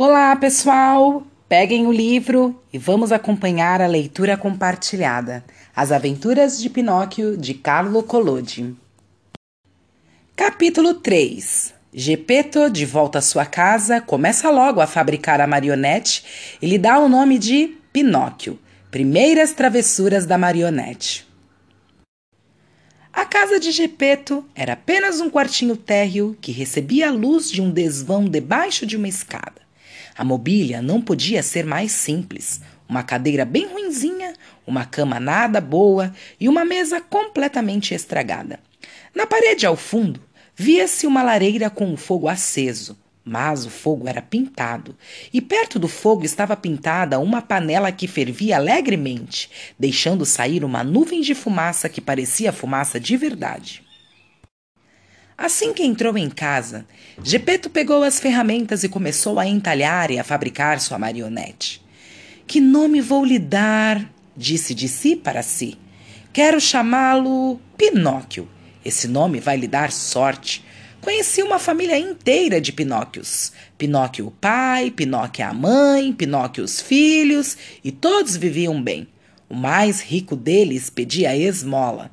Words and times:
Olá, 0.00 0.36
pessoal! 0.36 1.26
Peguem 1.48 1.84
o 1.88 1.90
livro 1.90 2.62
e 2.72 2.78
vamos 2.78 3.10
acompanhar 3.10 3.82
a 3.82 3.86
leitura 3.88 4.36
compartilhada. 4.36 5.44
As 5.74 5.90
Aventuras 5.90 6.62
de 6.62 6.70
Pinóquio, 6.70 7.36
de 7.36 7.52
Carlo 7.52 8.00
Collodi. 8.04 8.76
Capítulo 10.36 10.94
3 10.94 11.74
Gepeto, 11.92 12.70
de 12.70 12.86
volta 12.86 13.18
à 13.18 13.20
sua 13.20 13.44
casa, 13.44 14.00
começa 14.00 14.48
logo 14.50 14.80
a 14.80 14.86
fabricar 14.86 15.40
a 15.40 15.48
marionete 15.48 16.56
e 16.62 16.66
lhe 16.68 16.78
dá 16.78 17.00
o 17.00 17.08
nome 17.08 17.36
de 17.36 17.76
Pinóquio. 17.92 18.56
Primeiras 18.92 19.52
travessuras 19.52 20.24
da 20.24 20.38
marionete. 20.38 21.26
A 23.12 23.24
casa 23.24 23.58
de 23.58 23.72
Gepeto 23.72 24.44
era 24.54 24.74
apenas 24.74 25.20
um 25.20 25.28
quartinho 25.28 25.76
térreo 25.76 26.38
que 26.40 26.52
recebia 26.52 27.08
a 27.08 27.12
luz 27.12 27.50
de 27.50 27.60
um 27.60 27.68
desvão 27.68 28.26
debaixo 28.26 28.86
de 28.86 28.96
uma 28.96 29.08
escada. 29.08 29.66
A 30.18 30.24
mobília 30.24 30.82
não 30.82 31.00
podia 31.00 31.44
ser 31.44 31.64
mais 31.64 31.92
simples. 31.92 32.60
Uma 32.88 33.04
cadeira 33.04 33.44
bem 33.44 33.68
ruinzinha, 33.68 34.34
uma 34.66 34.84
cama 34.84 35.20
nada 35.20 35.60
boa 35.60 36.12
e 36.40 36.48
uma 36.48 36.64
mesa 36.64 37.00
completamente 37.00 37.94
estragada. 37.94 38.58
Na 39.14 39.28
parede 39.28 39.64
ao 39.64 39.76
fundo, 39.76 40.20
via-se 40.56 41.06
uma 41.06 41.22
lareira 41.22 41.70
com 41.70 41.92
o 41.92 41.96
fogo 41.96 42.28
aceso 42.28 42.98
mas 43.28 43.66
o 43.66 43.70
fogo 43.70 44.08
era 44.08 44.22
pintado, 44.22 44.96
e 45.30 45.42
perto 45.42 45.78
do 45.78 45.86
fogo 45.86 46.24
estava 46.24 46.56
pintada 46.56 47.18
uma 47.18 47.42
panela 47.42 47.92
que 47.92 48.08
fervia 48.08 48.56
alegremente, 48.56 49.50
deixando 49.78 50.24
sair 50.24 50.64
uma 50.64 50.82
nuvem 50.82 51.20
de 51.20 51.34
fumaça 51.34 51.90
que 51.90 52.00
parecia 52.00 52.54
fumaça 52.54 52.98
de 52.98 53.18
verdade. 53.18 53.82
Assim 55.38 55.72
que 55.72 55.84
entrou 55.84 56.18
em 56.18 56.28
casa, 56.28 56.84
Gepeto 57.22 57.70
pegou 57.70 58.02
as 58.02 58.18
ferramentas 58.18 58.82
e 58.82 58.88
começou 58.88 59.38
a 59.38 59.46
entalhar 59.46 60.10
e 60.10 60.18
a 60.18 60.24
fabricar 60.24 60.80
sua 60.80 60.98
marionete. 60.98 61.80
Que 62.44 62.60
nome 62.60 63.00
vou 63.00 63.24
lhe 63.24 63.38
dar? 63.38 64.12
disse 64.36 64.74
de 64.74 64.88
si 64.88 65.14
para 65.14 65.42
si. 65.42 65.78
Quero 66.32 66.60
chamá-lo 66.60 67.60
Pinóquio. 67.76 68.48
Esse 68.84 69.06
nome 69.06 69.38
vai 69.38 69.56
lhe 69.56 69.68
dar 69.68 69.92
sorte, 69.92 70.64
Conheci 71.00 71.42
uma 71.42 71.58
família 71.58 71.96
inteira 71.96 72.60
de 72.60 72.72
Pinóquios. 72.72 73.52
Pinóquio 73.78 74.26
o 74.26 74.30
pai, 74.30 74.90
Pinóquio 74.90 75.46
a 75.46 75.54
mãe, 75.54 76.12
Pinóquio 76.12 76.64
os 76.64 76.80
filhos, 76.80 77.56
e 77.84 77.92
todos 77.92 78.36
viviam 78.36 78.82
bem. 78.82 79.08
O 79.48 79.54
mais 79.54 80.00
rico 80.00 80.34
deles 80.34 80.90
pedia 80.90 81.36
esmola. 81.36 82.10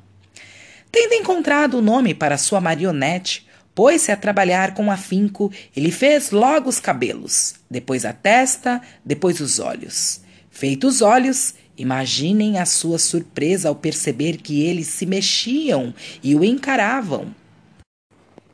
Tendo 0.98 1.12
encontrado 1.12 1.76
o 1.76 1.82
nome 1.82 2.14
para 2.14 2.38
sua 2.38 2.58
marionete, 2.58 3.46
pôs-se 3.74 4.10
a 4.10 4.16
trabalhar 4.16 4.72
com 4.72 4.90
afinco 4.90 5.52
e 5.76 5.78
lhe 5.78 5.90
fez 5.92 6.30
logo 6.30 6.70
os 6.70 6.80
cabelos, 6.80 7.56
depois 7.70 8.06
a 8.06 8.14
testa, 8.14 8.80
depois 9.04 9.38
os 9.38 9.58
olhos. 9.58 10.22
Feitos 10.48 10.94
os 10.94 11.02
olhos, 11.02 11.54
imaginem 11.76 12.56
a 12.56 12.64
sua 12.64 12.98
surpresa 12.98 13.68
ao 13.68 13.74
perceber 13.74 14.38
que 14.38 14.64
eles 14.64 14.86
se 14.86 15.04
mexiam 15.04 15.92
e 16.22 16.34
o 16.34 16.42
encaravam. 16.42 17.26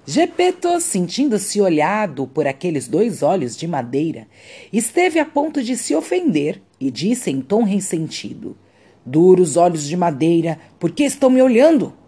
Gepeto, 0.05 0.81
sentindo-se 0.81 1.61
olhado 1.61 2.27
por 2.27 2.49
aqueles 2.49 2.89
dois 2.89 3.23
olhos 3.23 3.57
de 3.57 3.69
madeira, 3.69 4.27
esteve 4.73 5.21
a 5.21 5.25
ponto 5.25 5.63
de 5.63 5.77
se 5.77 5.95
ofender 5.95 6.61
e 6.81 6.91
disse 6.91 7.31
em 7.31 7.41
tom 7.41 7.63
ressentido: 7.63 8.59
Duros 9.07 9.57
olhos 9.57 9.87
de 9.87 9.97
madeira, 9.97 10.59
por 10.81 10.91
que 10.91 11.05
estão 11.05 11.31
me 11.31 11.41
olhando? 11.41 12.02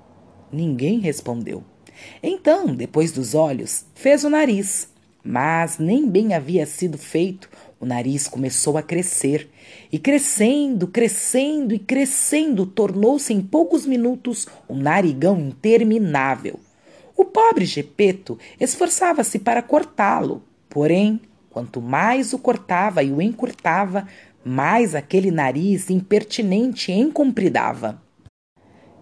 Ninguém 0.55 1.00
respondeu. 1.00 1.64
Então, 2.22 2.72
depois 2.72 3.10
dos 3.10 3.34
olhos, 3.34 3.84
fez 3.92 4.22
o 4.22 4.30
nariz. 4.30 4.88
Mas 5.24 5.78
nem 5.78 6.08
bem 6.08 6.33
havia 6.33 6.64
sido 6.64 6.97
feito, 6.97 7.50
o 7.80 7.84
nariz 7.84 8.28
começou 8.28 8.78
a 8.78 8.82
crescer. 8.82 9.50
E 9.91 9.98
crescendo, 9.98 10.86
crescendo 10.86 11.75
e 11.75 11.78
crescendo, 11.78 12.66
tornou-se 12.66 13.32
em 13.32 13.41
poucos 13.41 13.84
minutos 13.84 14.47
um 14.69 14.76
narigão 14.76 15.41
interminável. 15.41 16.60
O 17.16 17.25
pobre 17.25 17.64
Gepeto 17.64 18.38
esforçava-se 18.60 19.41
para 19.41 19.62
cortá-lo, 19.62 20.44
porém, 20.69 21.20
quanto 21.50 21.81
mais 21.82 22.32
o 22.32 22.38
cortava 22.38 23.03
e 23.03 23.10
o 23.10 23.20
encurtava, 23.20 24.06
mais 24.44 24.94
aquele 24.94 25.32
nariz 25.32 25.91
impertinente 25.91 26.93
encompridava. 26.93 28.03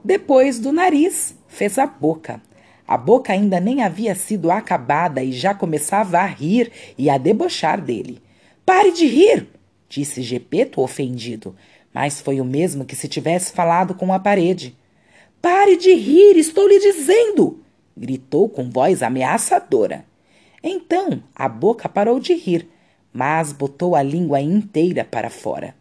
Depois 0.05 0.59
do 0.59 0.73
nariz, 0.73 1.35
fez 1.47 1.79
a 1.79 1.87
boca. 1.87 2.43
A 2.87 2.97
boca 2.97 3.33
ainda 3.33 3.61
nem 3.61 3.83
havia 3.83 4.15
sido 4.15 4.51
acabada 4.51 5.23
e 5.23 5.33
já 5.33 5.55
começava 5.55 6.19
a 6.19 6.27
rir 6.27 6.73
e 6.99 7.09
a 7.09 7.17
debochar 7.17 7.81
dele. 7.81 8.21
Pare 8.67 8.91
de 8.93 9.07
rir! 9.07 9.49
disse 9.89 10.23
Gepeto 10.23 10.81
ofendido, 10.81 11.55
mas 11.95 12.21
foi 12.21 12.41
o 12.41 12.45
mesmo 12.45 12.85
que 12.85 12.97
se 12.97 13.07
tivesse 13.07 13.53
falado 13.53 13.95
com 13.95 14.13
a 14.13 14.19
parede. 14.19 14.77
Pare 15.41 15.77
de 15.77 15.95
rir, 15.95 16.37
estou 16.37 16.67
lhe 16.67 16.81
dizendo! 16.81 17.61
gritou 17.97 18.49
com 18.49 18.71
voz 18.71 19.03
ameaçadora. 19.03 20.05
Então 20.63 21.23
a 21.35 21.49
boca 21.49 21.89
parou 21.89 22.19
de 22.19 22.35
rir, 22.35 22.69
mas 23.13 23.53
botou 23.53 23.95
a 23.95 24.03
língua 24.03 24.41
inteira 24.41 25.05
para 25.05 25.31
fora. 25.31 25.75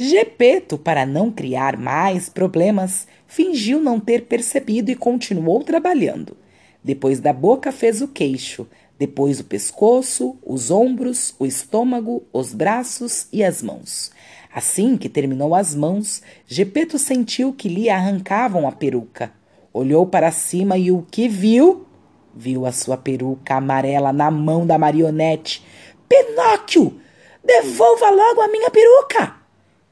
Gepeto, 0.00 0.78
para 0.78 1.04
não 1.04 1.28
criar 1.28 1.76
mais 1.76 2.28
problemas, 2.28 3.08
fingiu 3.26 3.80
não 3.80 3.98
ter 3.98 4.26
percebido 4.26 4.92
e 4.92 4.94
continuou 4.94 5.64
trabalhando. 5.64 6.36
Depois 6.84 7.18
da 7.18 7.32
boca 7.32 7.72
fez 7.72 8.00
o 8.00 8.06
queixo, 8.06 8.64
depois 8.96 9.40
o 9.40 9.44
pescoço, 9.44 10.38
os 10.46 10.70
ombros, 10.70 11.34
o 11.36 11.44
estômago, 11.44 12.22
os 12.32 12.54
braços 12.54 13.26
e 13.32 13.42
as 13.42 13.60
mãos. 13.60 14.12
Assim 14.54 14.96
que 14.96 15.08
terminou 15.08 15.52
as 15.52 15.74
mãos, 15.74 16.22
Gepeto 16.46 16.96
sentiu 16.96 17.52
que 17.52 17.68
lhe 17.68 17.90
arrancavam 17.90 18.68
a 18.68 18.72
peruca. 18.72 19.32
Olhou 19.72 20.06
para 20.06 20.30
cima 20.30 20.78
e 20.78 20.92
o 20.92 21.04
que 21.10 21.28
viu? 21.28 21.84
Viu 22.32 22.66
a 22.66 22.70
sua 22.70 22.96
peruca 22.96 23.56
amarela 23.56 24.12
na 24.12 24.30
mão 24.30 24.64
da 24.64 24.78
marionete. 24.78 25.66
Pinóquio! 26.08 27.00
Devolva 27.42 28.10
logo 28.10 28.40
a 28.40 28.46
minha 28.46 28.70
peruca! 28.70 29.37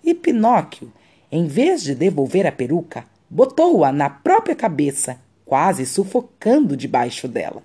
E 0.06 0.14
Pinóquio, 0.14 0.92
em 1.32 1.48
vez 1.48 1.82
de 1.82 1.92
devolver 1.92 2.46
a 2.46 2.52
peruca, 2.52 3.04
botou-a 3.28 3.90
na 3.90 4.08
própria 4.08 4.54
cabeça, 4.54 5.20
quase 5.44 5.84
sufocando 5.84 6.76
debaixo 6.76 7.26
dela. 7.26 7.64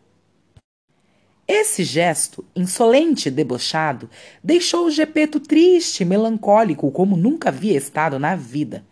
Esse 1.48 1.84
gesto, 1.84 2.44
insolente 2.56 3.28
e 3.28 3.32
debochado, 3.32 4.10
deixou 4.44 4.88
o 4.88 4.90
Gepeto 4.90 5.40
triste 5.40 6.02
e 6.02 6.06
melancólico 6.06 6.90
como 6.90 7.16
nunca 7.16 7.50
havia 7.50 7.78
estado 7.78 8.18
na 8.18 8.36
vida. 8.36 8.84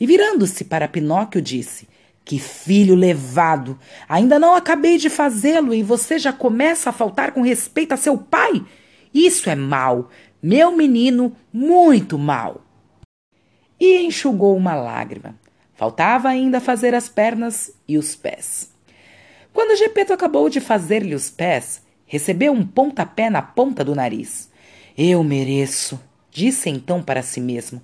E 0.00 0.06
virando-se 0.06 0.64
para 0.64 0.88
Pinóquio, 0.88 1.42
disse: 1.42 1.86
que 2.24 2.38
filho 2.38 2.94
levado! 2.94 3.78
Ainda 4.08 4.38
não 4.38 4.54
acabei 4.54 4.96
de 4.96 5.10
fazê-lo 5.10 5.74
e 5.74 5.82
você 5.82 6.18
já 6.18 6.32
começa 6.32 6.88
a 6.88 6.92
faltar 6.92 7.32
com 7.32 7.42
respeito 7.42 7.92
a 7.92 7.98
seu 7.98 8.16
pai? 8.16 8.64
Isso 9.12 9.50
é 9.50 9.54
mal, 9.54 10.08
meu 10.42 10.74
menino, 10.74 11.36
muito 11.52 12.18
mal. 12.18 12.63
E 13.78 14.02
enxugou 14.02 14.56
uma 14.56 14.74
lágrima. 14.74 15.34
Faltava 15.74 16.28
ainda 16.28 16.60
fazer 16.60 16.94
as 16.94 17.08
pernas 17.08 17.72
e 17.86 17.98
os 17.98 18.14
pés. 18.14 18.70
Quando 19.52 19.76
Gepeto 19.76 20.12
acabou 20.12 20.48
de 20.48 20.60
fazer-lhe 20.60 21.14
os 21.14 21.30
pés, 21.30 21.82
recebeu 22.06 22.52
um 22.52 22.66
pontapé 22.66 23.28
na 23.28 23.42
ponta 23.42 23.84
do 23.84 23.94
nariz. 23.94 24.50
Eu 24.96 25.24
mereço, 25.24 26.00
disse 26.30 26.70
então 26.70 27.02
para 27.02 27.22
si 27.22 27.40
mesmo. 27.40 27.82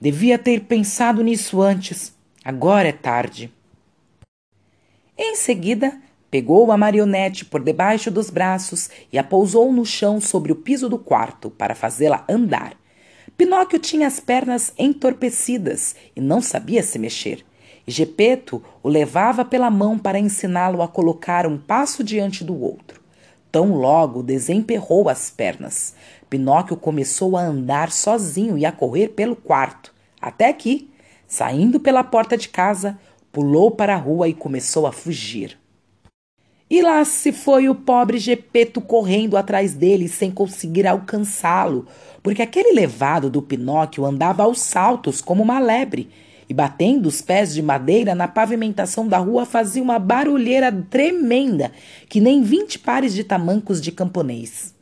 Devia 0.00 0.38
ter 0.38 0.62
pensado 0.62 1.22
nisso 1.22 1.62
antes. 1.62 2.14
Agora 2.44 2.88
é 2.88 2.92
tarde. 2.92 3.52
Em 5.16 5.36
seguida, 5.36 5.96
pegou 6.30 6.72
a 6.72 6.76
marionete 6.76 7.44
por 7.44 7.62
debaixo 7.62 8.10
dos 8.10 8.28
braços 8.28 8.90
e 9.12 9.18
a 9.18 9.22
pousou 9.22 9.72
no 9.72 9.86
chão 9.86 10.20
sobre 10.20 10.50
o 10.50 10.56
piso 10.56 10.88
do 10.88 10.98
quarto 10.98 11.50
para 11.50 11.74
fazê-la 11.74 12.24
andar. 12.28 12.74
Pinóquio 13.36 13.78
tinha 13.78 14.06
as 14.06 14.20
pernas 14.20 14.72
entorpecidas 14.78 15.96
e 16.14 16.20
não 16.20 16.40
sabia 16.40 16.82
se 16.82 16.98
mexer. 16.98 17.44
E 17.86 17.90
Gepeto 17.90 18.62
o 18.82 18.88
levava 18.88 19.44
pela 19.44 19.70
mão 19.70 19.98
para 19.98 20.18
ensiná-lo 20.18 20.82
a 20.82 20.88
colocar 20.88 21.46
um 21.46 21.58
passo 21.58 22.04
diante 22.04 22.44
do 22.44 22.60
outro. 22.60 23.00
Tão 23.50 23.74
logo 23.74 24.22
desemperrou 24.22 25.08
as 25.08 25.30
pernas. 25.30 25.94
Pinóquio 26.30 26.76
começou 26.76 27.36
a 27.36 27.42
andar 27.42 27.90
sozinho 27.90 28.56
e 28.56 28.64
a 28.64 28.72
correr 28.72 29.08
pelo 29.08 29.36
quarto, 29.36 29.92
até 30.20 30.52
que, 30.52 30.90
saindo 31.26 31.80
pela 31.80 32.04
porta 32.04 32.36
de 32.36 32.48
casa, 32.48 32.98
pulou 33.30 33.70
para 33.70 33.94
a 33.94 33.98
rua 33.98 34.28
e 34.28 34.34
começou 34.34 34.86
a 34.86 34.92
fugir. 34.92 35.58
E 36.72 36.80
lá 36.80 37.04
se 37.04 37.32
foi 37.32 37.68
o 37.68 37.74
pobre 37.74 38.16
Gepeto 38.16 38.80
correndo 38.80 39.36
atrás 39.36 39.74
dele 39.74 40.08
sem 40.08 40.30
conseguir 40.30 40.86
alcançá-lo, 40.86 41.86
porque 42.22 42.40
aquele 42.40 42.72
levado 42.72 43.28
do 43.28 43.42
Pinóquio 43.42 44.06
andava 44.06 44.44
aos 44.44 44.58
saltos 44.58 45.20
como 45.20 45.42
uma 45.42 45.58
lebre 45.58 46.08
e 46.48 46.54
batendo 46.54 47.10
os 47.10 47.20
pés 47.20 47.52
de 47.52 47.60
madeira 47.60 48.14
na 48.14 48.26
pavimentação 48.26 49.06
da 49.06 49.18
rua 49.18 49.44
fazia 49.44 49.82
uma 49.82 49.98
barulheira 49.98 50.72
tremenda 50.88 51.70
que 52.08 52.22
nem 52.22 52.42
vinte 52.42 52.78
pares 52.78 53.12
de 53.12 53.22
tamancos 53.22 53.78
de 53.78 53.92
camponês. 53.92 54.74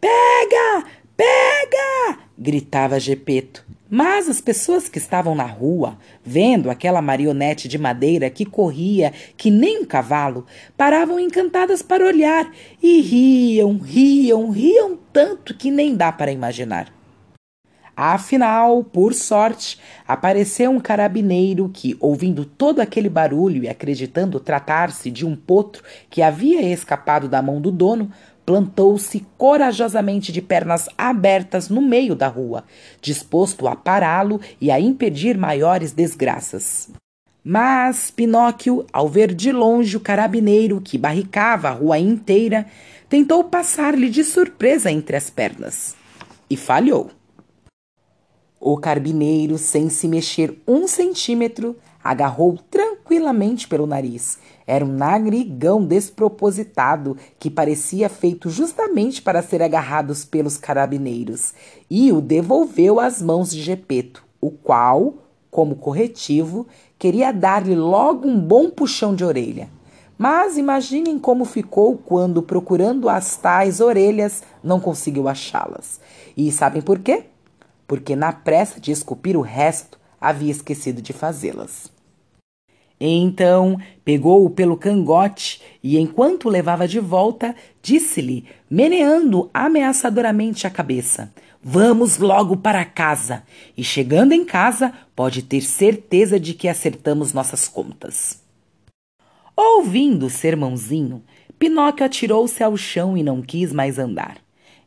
Pega! 0.00 0.86
Pega! 1.16 2.20
gritava 2.38 3.00
Gepeto. 3.00 3.71
Mas 3.94 4.26
as 4.26 4.40
pessoas 4.40 4.88
que 4.88 4.96
estavam 4.96 5.34
na 5.34 5.44
rua, 5.44 5.98
vendo 6.24 6.70
aquela 6.70 7.02
marionete 7.02 7.68
de 7.68 7.76
madeira 7.76 8.30
que 8.30 8.46
corria 8.46 9.12
que 9.36 9.50
nem 9.50 9.82
um 9.82 9.84
cavalo, 9.84 10.46
paravam 10.78 11.20
encantadas 11.20 11.82
para 11.82 12.06
olhar 12.06 12.50
e 12.82 13.02
riam, 13.02 13.76
riam, 13.76 14.48
riam 14.48 14.98
tanto 15.12 15.54
que 15.54 15.70
nem 15.70 15.94
dá 15.94 16.10
para 16.10 16.32
imaginar. 16.32 16.90
Afinal, 17.94 18.82
por 18.82 19.12
sorte, 19.12 19.78
apareceu 20.08 20.70
um 20.70 20.80
carabineiro 20.80 21.68
que, 21.68 21.94
ouvindo 22.00 22.46
todo 22.46 22.80
aquele 22.80 23.10
barulho 23.10 23.62
e 23.62 23.68
acreditando 23.68 24.40
tratar-se 24.40 25.10
de 25.10 25.26
um 25.26 25.36
potro 25.36 25.84
que 26.08 26.22
havia 26.22 26.62
escapado 26.62 27.28
da 27.28 27.42
mão 27.42 27.60
do 27.60 27.70
dono, 27.70 28.10
plantou-se 28.44 29.24
corajosamente 29.38 30.32
de 30.32 30.42
pernas 30.42 30.88
abertas 30.96 31.68
no 31.68 31.80
meio 31.80 32.14
da 32.14 32.28
rua, 32.28 32.64
disposto 33.00 33.68
a 33.68 33.76
pará-lo 33.76 34.40
e 34.60 34.70
a 34.70 34.80
impedir 34.80 35.38
maiores 35.38 35.92
desgraças. 35.92 36.90
Mas 37.44 38.10
Pinóquio, 38.10 38.86
ao 38.92 39.08
ver 39.08 39.34
de 39.34 39.50
longe 39.50 39.96
o 39.96 40.00
carabineiro 40.00 40.80
que 40.80 40.96
barricava 40.96 41.68
a 41.68 41.72
rua 41.72 41.98
inteira, 41.98 42.66
tentou 43.08 43.42
passar-lhe 43.44 44.08
de 44.08 44.22
surpresa 44.22 44.90
entre 44.90 45.16
as 45.16 45.28
pernas. 45.28 45.96
E 46.48 46.56
falhou. 46.56 47.10
O 48.60 48.78
carbineiro, 48.78 49.58
sem 49.58 49.88
se 49.88 50.06
mexer 50.06 50.56
um 50.68 50.86
centímetro, 50.86 51.76
agarrou 52.02 52.56
tranquilamente 53.02 53.68
pelo 53.68 53.86
nariz. 53.86 54.38
Era 54.66 54.84
um 54.84 54.92
nagrigão 54.92 55.84
despropositado 55.84 57.16
que 57.38 57.50
parecia 57.50 58.08
feito 58.08 58.48
justamente 58.48 59.20
para 59.20 59.42
ser 59.42 59.62
agarrados 59.62 60.24
pelos 60.24 60.56
carabineiros 60.56 61.52
e 61.90 62.12
o 62.12 62.20
devolveu 62.20 63.00
às 63.00 63.20
mãos 63.20 63.50
de 63.50 63.60
Gepeto, 63.60 64.24
o 64.40 64.50
qual, 64.50 65.14
como 65.50 65.76
corretivo, 65.76 66.66
queria 66.98 67.32
dar-lhe 67.32 67.74
logo 67.74 68.28
um 68.28 68.40
bom 68.40 68.70
puxão 68.70 69.14
de 69.14 69.24
orelha. 69.24 69.68
Mas 70.16 70.56
imaginem 70.56 71.18
como 71.18 71.44
ficou 71.44 71.96
quando, 71.96 72.42
procurando 72.42 73.08
as 73.08 73.36
tais 73.36 73.80
orelhas, 73.80 74.42
não 74.62 74.78
conseguiu 74.78 75.28
achá-las. 75.28 76.00
E 76.36 76.52
sabem 76.52 76.80
por 76.80 77.00
quê? 77.00 77.24
porque 77.92 78.16
na 78.16 78.32
pressa 78.32 78.80
de 78.80 78.90
esculpir 78.90 79.36
o 79.36 79.42
resto 79.42 79.98
havia 80.18 80.50
esquecido 80.50 81.02
de 81.02 81.12
fazê-las. 81.12 81.92
Então 83.04 83.80
pegou-o 84.04 84.48
pelo 84.48 84.76
cangote 84.76 85.60
e, 85.82 85.98
enquanto 85.98 86.44
o 86.44 86.48
levava 86.48 86.86
de 86.86 87.00
volta, 87.00 87.52
disse-lhe, 87.82 88.44
meneando 88.70 89.50
ameaçadoramente 89.52 90.68
a 90.68 90.70
cabeça: 90.70 91.32
Vamos 91.60 92.18
logo 92.18 92.56
para 92.56 92.84
casa. 92.84 93.42
E 93.76 93.82
chegando 93.82 94.30
em 94.30 94.44
casa, 94.44 94.92
pode 95.16 95.42
ter 95.42 95.62
certeza 95.62 96.38
de 96.38 96.54
que 96.54 96.68
acertamos 96.68 97.32
nossas 97.32 97.66
contas. 97.66 98.40
Ouvindo 99.56 100.26
o 100.26 100.30
sermãozinho, 100.30 101.24
Pinóquio 101.58 102.06
atirou-se 102.06 102.62
ao 102.62 102.76
chão 102.76 103.16
e 103.16 103.22
não 103.24 103.42
quis 103.42 103.72
mais 103.72 103.98
andar. 103.98 104.36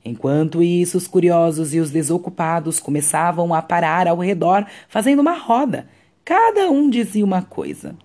Enquanto 0.06 0.63
isso, 0.63 0.97
os 0.97 1.06
curiosos 1.06 1.73
e 1.73 1.81
os 1.81 1.91
desocupados 1.91 2.79
começavam 2.79 3.53
a 3.53 3.62
parar 3.62 4.07
ao 4.07 4.19
redor, 4.19 4.65
fazendo 4.88 5.19
uma 5.19 5.38
roda. 5.38 5.89
Cada 6.23 6.71
um 6.71 6.89
dizia 6.89 7.25
uma 7.25 7.41
coisa. 7.41 7.95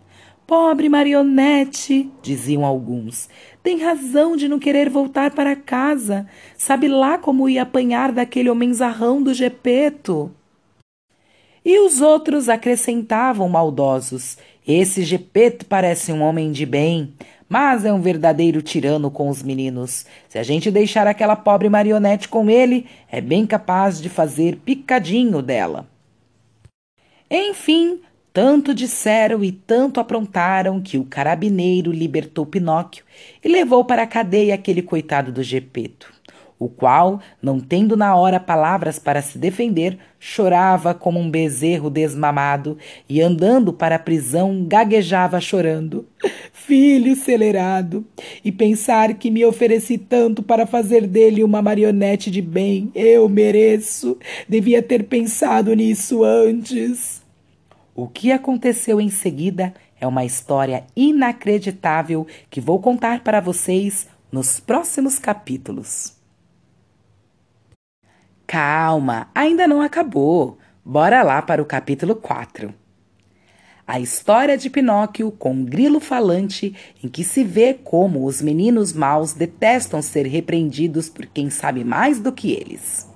Pobre 0.51 0.89
marionete, 0.89 2.11
diziam 2.21 2.65
alguns, 2.65 3.29
tem 3.63 3.81
razão 3.81 4.35
de 4.35 4.49
não 4.49 4.59
querer 4.59 4.91
voltar 4.91 5.31
para 5.31 5.55
casa. 5.55 6.27
Sabe 6.59 6.89
lá 6.89 7.17
como 7.19 7.49
ia 7.49 7.63
apanhar 7.63 8.11
daquele 8.11 8.51
homenzarrão 8.51 9.23
do 9.23 9.33
Gepeto. 9.33 10.29
E 11.65 11.79
os 11.79 12.01
outros 12.01 12.49
acrescentavam 12.49 13.49
maldosos: 13.49 14.39
Esse 14.67 15.05
Gepeto 15.05 15.67
parece 15.67 16.13
um 16.13 16.21
homem 16.21 16.51
de 16.51 16.67
bem 16.67 17.15
mas 17.49 17.85
é 17.85 17.93
um 17.93 18.01
verdadeiro 18.01 18.61
tirano 18.61 19.09
com 19.09 19.29
os 19.29 19.45
meninos. 19.45 20.05
Se 20.29 20.37
a 20.37 20.43
gente 20.43 20.69
deixar 20.69 21.07
aquela 21.07 21.37
pobre 21.37 21.69
marionete 21.69 22.29
com 22.29 22.51
ele, 22.51 22.87
é 23.09 23.21
bem 23.21 23.47
capaz 23.47 24.01
de 24.01 24.09
fazer 24.09 24.57
picadinho 24.57 25.43
dela. 25.43 25.89
Enfim, 27.29 28.01
tanto 28.33 28.75
disseram 28.75 29.43
e 29.43 29.53
tanto 29.53 30.01
aprontaram 30.01 30.81
que 30.81 30.99
o 30.99 31.05
carabineiro 31.05 31.93
libertou 31.93 32.47
Pinóquio 32.47 33.05
e 33.45 33.49
levou 33.49 33.85
para 33.85 34.03
a 34.03 34.07
cadeia 34.07 34.55
aquele 34.55 34.83
coitado 34.83 35.33
do 35.33 35.43
Gepeto 35.43 36.21
o 36.61 36.69
qual, 36.69 37.23
não 37.43 37.59
tendo 37.59 37.97
na 37.97 38.15
hora 38.15 38.39
palavras 38.39 38.99
para 38.99 39.23
se 39.23 39.39
defender, 39.39 39.97
chorava 40.19 40.93
como 40.93 41.19
um 41.19 41.31
bezerro 41.31 41.89
desmamado 41.89 42.77
e, 43.09 43.23
andando 43.23 43.73
para 43.73 43.97
a 43.97 43.99
prisão, 43.99 44.67
gaguejava 44.69 45.41
chorando. 45.41 46.07
Filho 46.53 47.17
celerado, 47.17 48.05
e 48.45 48.53
pensar 48.53 49.15
que 49.15 49.31
me 49.31 49.43
ofereci 49.43 49.97
tanto 49.97 50.43
para 50.43 50.67
fazer 50.67 51.07
dele 51.07 51.43
uma 51.43 51.63
marionete 51.63 52.31
de 52.31 52.43
bem, 52.43 52.93
eu 52.95 53.27
mereço. 53.27 54.19
Devia 54.47 54.83
ter 54.83 55.05
pensado 55.05 55.75
nisso 55.75 56.23
antes. 56.23 57.20
O 58.03 58.09
que 58.09 58.33
aconteceu 58.33 58.99
em 58.99 59.11
seguida 59.11 59.75
é 60.01 60.07
uma 60.07 60.25
história 60.25 60.87
inacreditável 60.97 62.27
que 62.49 62.59
vou 62.59 62.81
contar 62.81 63.23
para 63.23 63.41
vocês 63.41 64.09
nos 64.33 64.59
próximos 64.59 65.19
capítulos. 65.19 66.17
Calma, 68.47 69.29
ainda 69.35 69.69
não 69.69 69.83
acabou. 69.83 70.57
Bora 70.83 71.23
lá 71.23 71.43
para 71.43 71.61
o 71.61 71.67
capítulo 71.67 72.17
4. 72.17 72.73
A 73.87 74.01
história 74.01 74.57
de 74.57 74.71
Pinóquio 74.71 75.31
com 75.31 75.53
um 75.53 75.63
grilo 75.63 76.01
falante, 76.01 76.75
em 77.05 77.09
que 77.09 77.23
se 77.23 77.45
vê 77.45 77.75
como 77.75 78.25
os 78.25 78.41
meninos 78.41 78.95
maus 78.95 79.35
detestam 79.35 80.01
ser 80.01 80.27
repreendidos 80.27 81.11
por 81.11 81.27
quem 81.27 81.51
sabe 81.51 81.85
mais 81.85 82.19
do 82.19 82.33
que 82.33 82.51
eles. 82.51 83.10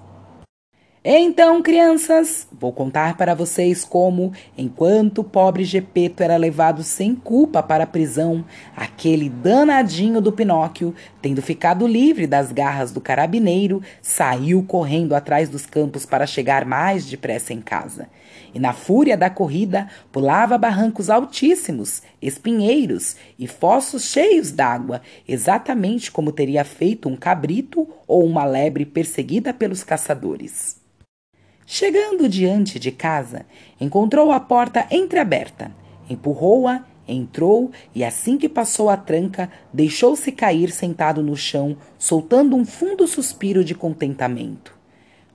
Então, 1.07 1.61
crianças, 1.61 2.49
vou 2.51 2.73
contar 2.73 3.19
para 3.19 3.35
vocês 3.35 3.85
como, 3.85 4.33
enquanto 4.57 5.19
o 5.19 5.25
pobre 5.25 5.63
Gepeto 5.63 6.23
era 6.23 6.39
levado 6.39 6.83
sem 6.83 7.15
culpa 7.15 7.63
para 7.63 7.85
a 7.85 7.87
prisão, 7.87 8.43
aquele 8.75 9.29
danadinho 9.29 10.19
do 10.19 10.33
Pinóquio, 10.33 10.95
tendo 11.21 11.43
ficado 11.43 11.87
livre 11.87 12.27
das 12.27 12.51
garras 12.51 12.91
do 12.91 13.03
carabineiro, 13.03 13.83
saiu 14.01 14.63
correndo 14.63 15.15
atrás 15.15 15.51
dos 15.51 15.67
campos 15.67 16.07
para 16.07 16.27
chegar 16.27 16.65
mais 16.65 17.05
depressa 17.05 17.53
em 17.53 17.61
casa. 17.61 18.09
E 18.55 18.59
na 18.59 18.73
fúria 18.73 19.15
da 19.15 19.29
corrida, 19.29 19.87
pulava 20.11 20.57
barrancos 20.57 21.11
altíssimos, 21.11 22.01
espinheiros 22.23 23.15
e 23.39 23.47
fossos 23.47 24.05
cheios 24.05 24.51
d'água, 24.51 25.03
exatamente 25.29 26.11
como 26.11 26.33
teria 26.33 26.65
feito 26.65 27.11
um 27.11 27.15
cabrito 27.15 27.87
ou 28.07 28.25
uma 28.25 28.47
lebre 28.47 28.87
perseguida 28.87 29.53
pelos 29.53 29.85
caçadores. 29.85 30.83
Chegando 31.67 32.29
diante 32.29 32.79
de 32.79 32.91
casa, 32.93 33.47
encontrou 33.81 34.31
a 34.31 34.39
porta 34.39 34.87
entreaberta. 34.91 35.75
Empurrou-a, 36.09 36.85
entrou 37.09 37.71
e, 37.95 38.05
assim 38.05 38.37
que 38.37 38.49
passou 38.49 38.91
a 38.91 38.97
tranca, 38.97 39.51
deixou-se 39.73 40.31
cair 40.31 40.71
sentado 40.71 41.23
no 41.23 41.37
chão, 41.37 41.77
soltando 41.99 42.55
um 42.55 42.65
fundo 42.65 43.07
suspiro 43.07 43.65
de 43.65 43.75
contentamento. 43.75 44.77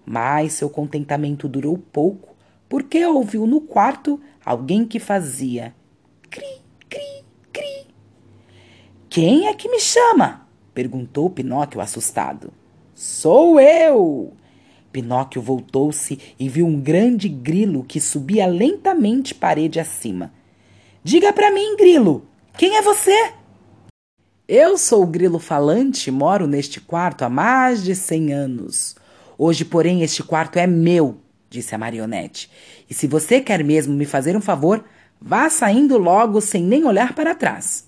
Mas 0.05 0.53
seu 0.53 0.69
contentamento 0.69 1.47
durou 1.47 1.77
pouco, 1.77 2.35
porque 2.67 3.03
ouviu 3.05 3.47
no 3.47 3.61
quarto 3.61 4.19
alguém 4.45 4.85
que 4.85 4.99
fazia 4.99 5.73
cri, 6.29 6.61
cri, 6.87 7.25
cri. 7.51 7.87
Quem 9.09 9.47
é 9.47 9.53
que 9.53 9.69
me 9.69 9.79
chama? 9.79 10.47
perguntou 10.73 11.29
Pinóquio 11.29 11.81
assustado. 11.81 12.53
Sou 12.93 13.59
eu! 13.59 14.33
Pinóquio 14.91 15.41
voltou-se 15.41 16.19
e 16.39 16.49
viu 16.49 16.65
um 16.65 16.79
grande 16.79 17.29
grilo 17.29 17.83
que 17.83 17.99
subia 17.99 18.47
lentamente 18.47 19.35
parede 19.35 19.79
acima. 19.79 20.33
Diga 21.03 21.31
para 21.31 21.51
mim, 21.51 21.75
grilo, 21.77 22.25
quem 22.57 22.75
é 22.75 22.81
você? 22.81 23.33
Eu 24.47 24.77
sou 24.77 25.03
o 25.03 25.07
grilo 25.07 25.37
falante 25.37 26.09
e 26.09 26.11
moro 26.11 26.47
neste 26.47 26.81
quarto 26.81 27.23
há 27.23 27.29
mais 27.29 27.83
de 27.83 27.95
cem 27.95 28.33
anos. 28.33 28.95
Hoje, 29.37 29.63
porém, 29.63 30.01
este 30.01 30.23
quarto 30.23 30.57
é 30.57 30.65
meu, 30.65 31.19
disse 31.49 31.75
a 31.75 31.77
marionete. 31.77 32.49
E 32.89 32.93
se 32.93 33.05
você 33.05 33.39
quer 33.39 33.63
mesmo 33.63 33.93
me 33.93 34.05
fazer 34.05 34.35
um 34.35 34.41
favor, 34.41 34.83
vá 35.21 35.49
saindo 35.51 35.99
logo 35.99 36.41
sem 36.41 36.63
nem 36.63 36.83
olhar 36.83 37.13
para 37.13 37.35
trás. 37.35 37.87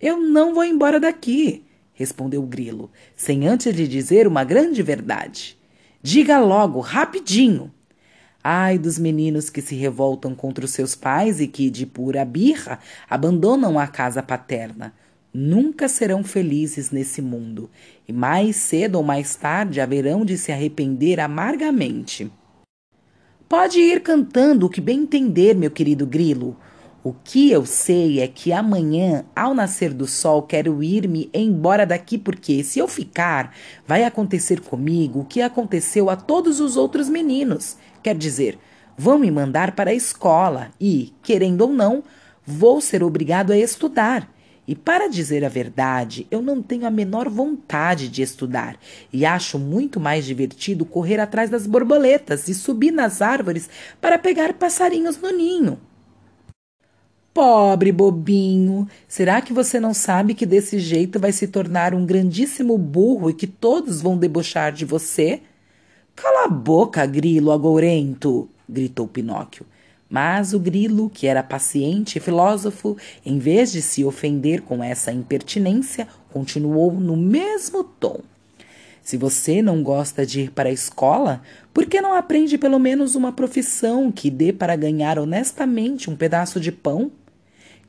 Eu 0.00 0.18
não 0.18 0.54
vou 0.54 0.64
embora 0.64 0.98
daqui, 0.98 1.64
respondeu 1.92 2.42
o 2.42 2.46
grilo, 2.46 2.90
sem 3.14 3.46
antes 3.46 3.74
lhe 3.74 3.86
dizer 3.86 4.26
uma 4.26 4.44
grande 4.44 4.82
verdade. 4.82 5.57
Diga 6.02 6.38
logo, 6.38 6.78
rapidinho. 6.80 7.72
Ai 8.42 8.78
dos 8.78 8.98
meninos 8.98 9.50
que 9.50 9.60
se 9.60 9.74
revoltam 9.74 10.34
contra 10.34 10.64
os 10.64 10.70
seus 10.70 10.94
pais 10.94 11.40
e 11.40 11.48
que, 11.48 11.68
de 11.70 11.84
pura 11.84 12.24
birra, 12.24 12.78
abandonam 13.10 13.78
a 13.78 13.86
casa 13.86 14.22
paterna. 14.22 14.94
nunca 15.32 15.88
serão 15.88 16.24
felizes 16.24 16.90
nesse 16.90 17.20
mundo, 17.20 17.70
e 18.08 18.12
mais 18.12 18.56
cedo 18.56 18.96
ou 18.96 19.04
mais 19.04 19.36
tarde 19.36 19.80
haverão 19.80 20.24
de 20.24 20.38
se 20.38 20.50
arrepender 20.50 21.20
amargamente. 21.20 22.30
Pode 23.48 23.78
ir 23.78 24.02
cantando 24.02 24.66
o 24.66 24.70
que 24.70 24.80
bem 24.80 25.00
entender, 25.00 25.54
meu 25.54 25.70
querido 25.70 26.06
grilo. 26.06 26.56
O 27.08 27.14
que 27.24 27.50
eu 27.50 27.64
sei 27.64 28.20
é 28.20 28.28
que 28.28 28.52
amanhã, 28.52 29.24
ao 29.34 29.54
nascer 29.54 29.94
do 29.94 30.06
sol, 30.06 30.42
quero 30.42 30.82
ir-me 30.82 31.30
embora 31.32 31.86
daqui, 31.86 32.18
porque 32.18 32.62
se 32.62 32.78
eu 32.78 32.86
ficar, 32.86 33.54
vai 33.86 34.04
acontecer 34.04 34.60
comigo 34.60 35.20
o 35.20 35.24
que 35.24 35.40
aconteceu 35.40 36.10
a 36.10 36.16
todos 36.16 36.60
os 36.60 36.76
outros 36.76 37.08
meninos. 37.08 37.78
Quer 38.02 38.14
dizer, 38.14 38.58
vão 38.94 39.18
me 39.18 39.30
mandar 39.30 39.74
para 39.74 39.90
a 39.90 39.94
escola 39.94 40.70
e, 40.78 41.14
querendo 41.22 41.62
ou 41.62 41.72
não, 41.72 42.04
vou 42.46 42.78
ser 42.78 43.02
obrigado 43.02 43.52
a 43.52 43.56
estudar. 43.56 44.30
E 44.66 44.74
para 44.74 45.08
dizer 45.08 45.46
a 45.46 45.48
verdade, 45.48 46.26
eu 46.30 46.42
não 46.42 46.60
tenho 46.60 46.86
a 46.86 46.90
menor 46.90 47.30
vontade 47.30 48.10
de 48.10 48.20
estudar 48.20 48.78
e 49.10 49.24
acho 49.24 49.58
muito 49.58 49.98
mais 49.98 50.26
divertido 50.26 50.84
correr 50.84 51.20
atrás 51.20 51.48
das 51.48 51.66
borboletas 51.66 52.48
e 52.48 52.54
subir 52.54 52.90
nas 52.90 53.22
árvores 53.22 53.66
para 53.98 54.18
pegar 54.18 54.52
passarinhos 54.52 55.16
no 55.16 55.30
ninho. 55.30 55.87
Pobre 57.38 57.92
bobinho, 57.92 58.88
será 59.06 59.40
que 59.40 59.52
você 59.52 59.78
não 59.78 59.94
sabe 59.94 60.34
que 60.34 60.44
desse 60.44 60.80
jeito 60.80 61.20
vai 61.20 61.30
se 61.30 61.46
tornar 61.46 61.94
um 61.94 62.04
grandíssimo 62.04 62.76
burro 62.76 63.30
e 63.30 63.32
que 63.32 63.46
todos 63.46 64.02
vão 64.02 64.18
debochar 64.18 64.72
de 64.72 64.84
você? 64.84 65.40
Cala 66.16 66.46
a 66.46 66.48
boca, 66.48 67.06
grilo 67.06 67.52
agourento! 67.52 68.48
gritou 68.68 69.06
Pinóquio. 69.06 69.64
Mas 70.10 70.52
o 70.52 70.58
grilo, 70.58 71.08
que 71.08 71.28
era 71.28 71.44
paciente 71.44 72.16
e 72.16 72.20
filósofo, 72.20 72.96
em 73.24 73.38
vez 73.38 73.70
de 73.70 73.82
se 73.82 74.02
ofender 74.02 74.62
com 74.62 74.82
essa 74.82 75.12
impertinência, 75.12 76.08
continuou 76.32 76.92
no 76.92 77.16
mesmo 77.16 77.84
tom. 77.84 78.18
Se 79.00 79.16
você 79.16 79.62
não 79.62 79.80
gosta 79.84 80.26
de 80.26 80.40
ir 80.40 80.50
para 80.50 80.70
a 80.70 80.72
escola, 80.72 81.40
por 81.72 81.86
que 81.86 82.00
não 82.00 82.14
aprende 82.14 82.58
pelo 82.58 82.80
menos 82.80 83.14
uma 83.14 83.30
profissão 83.30 84.10
que 84.10 84.28
dê 84.28 84.52
para 84.52 84.74
ganhar 84.74 85.20
honestamente 85.20 86.10
um 86.10 86.16
pedaço 86.16 86.58
de 86.58 86.72
pão? 86.72 87.12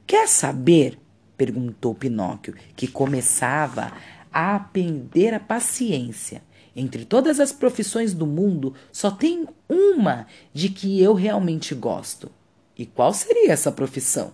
Quer 0.10 0.28
saber? 0.28 0.98
perguntou 1.38 1.94
Pinóquio, 1.94 2.56
que 2.76 2.88
começava 2.88 3.94
a 4.34 4.56
aprender 4.56 5.36
a 5.36 5.40
paciência. 5.40 6.42
Entre 6.76 7.06
todas 7.06 7.40
as 7.40 7.52
profissões 7.52 8.12
do 8.12 8.26
mundo, 8.26 8.74
só 8.92 9.12
tem 9.12 9.48
uma 9.70 10.26
de 10.52 10.70
que 10.70 11.00
eu 11.00 11.14
realmente 11.14 11.76
gosto. 11.76 12.32
E 12.76 12.88
qual 12.88 13.14
seria 13.14 13.52
essa 13.52 13.72
profissão? 13.72 14.34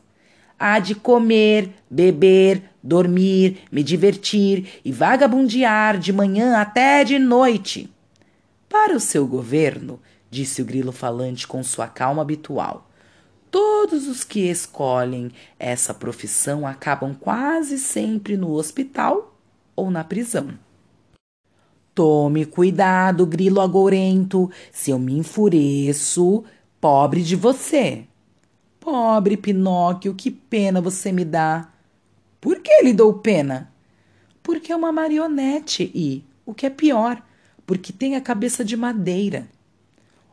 A 0.58 0.80
de 0.80 0.96
comer, 0.96 1.72
beber, 1.92 2.64
dormir, 2.82 3.58
me 3.70 3.84
divertir 3.84 4.80
e 4.86 4.94
vagabundear 4.94 6.00
de 6.00 6.14
manhã 6.14 6.56
até 6.56 7.04
de 7.04 7.20
noite. 7.20 7.94
Para 8.70 8.96
o 8.96 9.00
seu 9.02 9.28
governo, 9.28 10.00
disse 10.32 10.62
o 10.62 10.66
grilo 10.66 10.94
falante 10.94 11.46
com 11.46 11.62
sua 11.62 11.86
calma 11.86 12.22
habitual, 12.22 12.90
todos 13.56 14.10
os 14.10 14.26
que 14.26 14.50
escolhem 14.50 15.32
essa 15.58 15.94
profissão 15.94 16.68
acabam 16.68 17.16
quase 17.16 17.80
sempre 17.80 18.36
no 18.36 18.52
hospital 18.52 19.34
ou 19.74 19.90
na 19.90 20.04
prisão. 20.04 20.60
Tome 21.94 22.46
cuidado, 22.46 23.26
grilo 23.26 23.62
agourento. 23.62 24.52
Se 24.74 24.92
eu 24.92 25.00
me 25.00 25.18
enfureço, 25.18 26.44
pobre 26.82 27.24
de 27.24 27.38
você. 27.38 28.04
Pobre 28.78 29.38
Pinóquio, 29.38 30.14
que 30.14 30.30
pena 30.30 30.82
você 30.82 31.14
me 31.14 31.24
dá. 31.24 31.72
Por 32.42 32.60
que 32.60 32.82
lhe 32.82 32.92
dou 32.92 33.14
pena? 33.14 33.72
Porque 34.44 34.74
é 34.74 34.76
uma 34.76 34.92
marionete 34.92 35.90
e, 35.96 36.26
o 36.46 36.54
que 36.54 36.66
é 36.66 36.70
pior, 36.70 37.24
porque 37.66 37.94
tem 37.94 38.18
a 38.18 38.22
cabeça 38.22 38.66
de 38.66 38.76
madeira. 38.76 39.48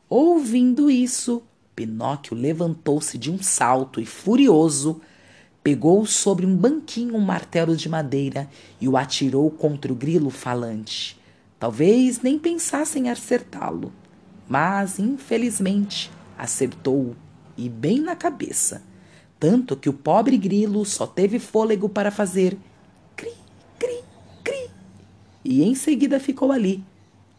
Ouvindo 0.09 0.91
isso, 0.91 1.45
Pinóquio 1.75 2.37
levantou-se 2.37 3.17
de 3.17 3.31
um 3.31 3.43
salto 3.43 4.01
e, 4.01 4.07
furioso, 4.07 5.01
pegou 5.63 6.05
sobre 6.07 6.45
um 6.45 6.57
banquinho 6.57 7.17
um 7.17 7.21
martelo 7.21 7.77
de 7.77 7.89
madeira 7.89 8.49
e 8.81 8.89
o 8.89 8.97
atirou 8.97 9.51
contra 9.51 9.93
o 9.93 9.97
grilo 9.97 10.31
falante. 10.31 11.19
Talvez 11.59 12.21
nem 12.21 12.39
pensasse 12.39 12.99
em 12.99 13.09
acertá-lo, 13.09 13.93
mas 14.49 14.99
infelizmente 14.99 16.11
acertou 16.37 17.15
e 17.57 17.69
bem 17.69 18.01
na 18.01 18.17
cabeça, 18.17 18.83
tanto 19.39 19.77
que 19.77 19.89
o 19.89 19.93
pobre 19.93 20.37
grilo 20.37 20.85
só 20.85 21.07
teve 21.07 21.39
fôlego 21.39 21.89
para 21.89 22.11
fazer 22.11 22.59
cri, 23.15 23.33
cri, 23.79 24.01
cri, 24.43 24.71
e 25.45 25.63
em 25.63 25.75
seguida 25.75 26.19
ficou 26.19 26.51
ali, 26.51 26.85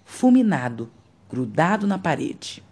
fulminado, 0.06 0.90
grudado 1.30 1.86
na 1.86 1.98
parede. 1.98 2.64